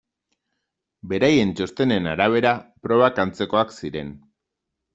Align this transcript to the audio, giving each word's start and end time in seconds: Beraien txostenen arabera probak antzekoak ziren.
Beraien 1.11 1.51
txostenen 1.59 2.09
arabera 2.15 2.55
probak 2.89 3.23
antzekoak 3.27 3.79
ziren. 3.79 4.13